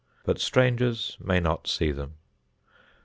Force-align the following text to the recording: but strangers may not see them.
but 0.25 0.39
strangers 0.39 1.15
may 1.21 1.39
not 1.39 1.67
see 1.67 1.91
them. 1.91 2.15